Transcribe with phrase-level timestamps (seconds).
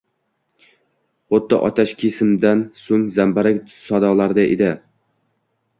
[1.33, 4.77] Xuddi otashkesimdan so’ng zambarak sadolarida edi.